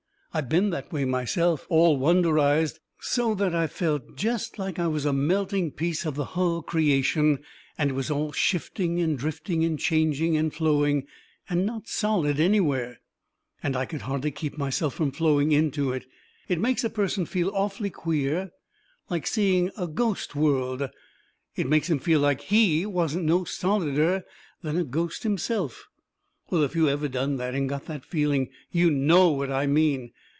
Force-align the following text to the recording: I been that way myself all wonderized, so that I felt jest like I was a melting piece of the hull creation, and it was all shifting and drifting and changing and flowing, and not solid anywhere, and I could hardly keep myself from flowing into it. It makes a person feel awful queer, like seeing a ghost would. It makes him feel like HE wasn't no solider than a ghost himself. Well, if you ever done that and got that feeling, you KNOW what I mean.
I 0.33 0.39
been 0.39 0.69
that 0.69 0.93
way 0.93 1.03
myself 1.03 1.65
all 1.67 1.99
wonderized, 1.99 2.79
so 3.01 3.35
that 3.35 3.53
I 3.53 3.67
felt 3.67 4.15
jest 4.15 4.57
like 4.57 4.79
I 4.79 4.87
was 4.87 5.03
a 5.03 5.11
melting 5.11 5.71
piece 5.71 6.05
of 6.05 6.15
the 6.15 6.23
hull 6.23 6.61
creation, 6.61 7.39
and 7.77 7.89
it 7.89 7.93
was 7.95 8.09
all 8.09 8.31
shifting 8.31 9.01
and 9.01 9.17
drifting 9.19 9.65
and 9.65 9.77
changing 9.77 10.37
and 10.37 10.53
flowing, 10.53 11.05
and 11.49 11.65
not 11.65 11.89
solid 11.89 12.39
anywhere, 12.39 13.01
and 13.61 13.75
I 13.75 13.83
could 13.85 14.03
hardly 14.03 14.31
keep 14.31 14.57
myself 14.57 14.93
from 14.93 15.11
flowing 15.11 15.51
into 15.51 15.91
it. 15.91 16.05
It 16.47 16.61
makes 16.61 16.85
a 16.85 16.89
person 16.89 17.25
feel 17.25 17.49
awful 17.53 17.89
queer, 17.89 18.51
like 19.09 19.27
seeing 19.27 19.69
a 19.77 19.85
ghost 19.85 20.33
would. 20.33 20.91
It 21.57 21.67
makes 21.67 21.89
him 21.89 21.99
feel 21.99 22.21
like 22.21 22.39
HE 22.43 22.85
wasn't 22.85 23.25
no 23.25 23.43
solider 23.43 24.23
than 24.61 24.77
a 24.77 24.85
ghost 24.85 25.23
himself. 25.23 25.89
Well, 26.49 26.63
if 26.63 26.75
you 26.75 26.89
ever 26.89 27.07
done 27.07 27.37
that 27.37 27.55
and 27.55 27.69
got 27.69 27.85
that 27.85 28.03
feeling, 28.03 28.49
you 28.73 28.91
KNOW 28.91 29.27
what 29.29 29.51
I 29.51 29.67
mean. 29.67 30.11